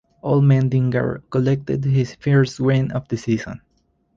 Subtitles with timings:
[0.23, 3.61] Allmendinger collected his first win of the season.